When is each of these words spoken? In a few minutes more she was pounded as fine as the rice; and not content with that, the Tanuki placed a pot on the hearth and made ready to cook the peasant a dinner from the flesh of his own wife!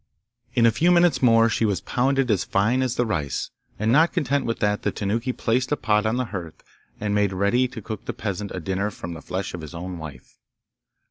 In 0.55 0.65
a 0.65 0.71
few 0.71 0.89
minutes 0.89 1.21
more 1.21 1.47
she 1.47 1.63
was 1.63 1.81
pounded 1.81 2.31
as 2.31 2.43
fine 2.43 2.81
as 2.81 2.95
the 2.95 3.05
rice; 3.05 3.51
and 3.77 3.91
not 3.91 4.13
content 4.13 4.47
with 4.47 4.57
that, 4.57 4.81
the 4.81 4.91
Tanuki 4.91 5.31
placed 5.31 5.71
a 5.71 5.77
pot 5.77 6.07
on 6.07 6.15
the 6.15 6.25
hearth 6.33 6.63
and 6.99 7.13
made 7.13 7.31
ready 7.31 7.67
to 7.67 7.83
cook 7.83 8.05
the 8.05 8.11
peasant 8.13 8.49
a 8.51 8.59
dinner 8.59 8.89
from 8.89 9.13
the 9.13 9.21
flesh 9.21 9.53
of 9.53 9.61
his 9.61 9.75
own 9.75 9.99
wife! 9.99 10.39